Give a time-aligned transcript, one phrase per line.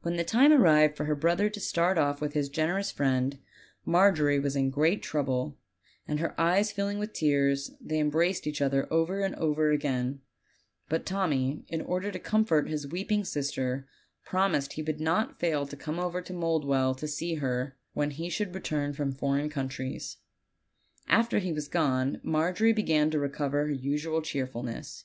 [0.00, 3.38] When the time arrived for her brother to start off with his generous friend,
[3.84, 5.58] Margery was in great trouble,
[6.08, 10.22] and her eyes filling with tears, they embraced each other over and over again;
[10.88, 13.86] but Tommy, in order to comfort his weeping sister,
[14.24, 16.26] promised he would not fail to come over 4 OLD, OLD FAIRY TALES.
[16.26, 16.32] to
[16.72, 20.16] Monldwell to see her, when he should return from foreign countries.
[21.06, 25.04] After he was gone Margery began to recover her usual cheerfulness.